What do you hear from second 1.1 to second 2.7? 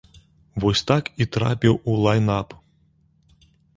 і трапіў у лайн-ап.